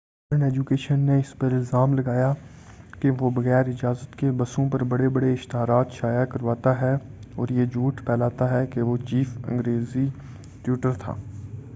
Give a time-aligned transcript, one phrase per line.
[0.31, 2.31] modern education نے اس پر الزام لگایا
[3.01, 6.93] کہ وہ بغیر اجازت کے بسوں پر بڑے بڑے اشتہارات شائع کرواتا ہے
[7.35, 10.07] اور یہ جھوٹ پھیلاتا ہے کہ وہ چیف انگریزی
[10.63, 11.15] ٹیوٹر تھا